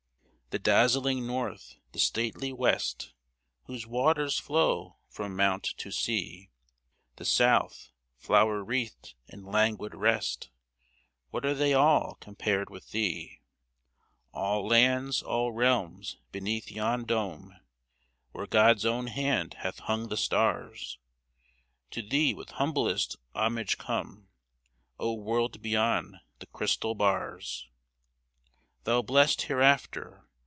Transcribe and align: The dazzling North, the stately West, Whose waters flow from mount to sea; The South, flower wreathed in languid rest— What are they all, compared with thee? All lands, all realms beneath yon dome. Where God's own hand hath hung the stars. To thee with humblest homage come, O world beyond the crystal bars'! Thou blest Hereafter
The 0.53 0.59
dazzling 0.59 1.25
North, 1.25 1.75
the 1.93 1.99
stately 1.99 2.51
West, 2.51 3.13
Whose 3.67 3.87
waters 3.87 4.37
flow 4.37 4.97
from 5.07 5.33
mount 5.33 5.63
to 5.77 5.91
sea; 5.93 6.49
The 7.15 7.23
South, 7.23 7.87
flower 8.17 8.61
wreathed 8.61 9.13
in 9.29 9.45
languid 9.45 9.95
rest— 9.95 10.49
What 11.31 11.45
are 11.45 11.53
they 11.53 11.73
all, 11.73 12.17
compared 12.19 12.69
with 12.69 12.91
thee? 12.91 13.39
All 14.33 14.67
lands, 14.67 15.21
all 15.21 15.53
realms 15.53 16.17
beneath 16.33 16.69
yon 16.69 17.05
dome. 17.05 17.55
Where 18.33 18.45
God's 18.45 18.85
own 18.85 19.07
hand 19.07 19.53
hath 19.59 19.79
hung 19.79 20.09
the 20.09 20.17
stars. 20.17 20.99
To 21.91 22.01
thee 22.01 22.33
with 22.33 22.49
humblest 22.49 23.15
homage 23.33 23.77
come, 23.77 24.27
O 24.99 25.13
world 25.13 25.61
beyond 25.61 26.17
the 26.39 26.47
crystal 26.47 26.93
bars'! 26.93 27.69
Thou 28.83 29.01
blest 29.01 29.43
Hereafter 29.43 30.27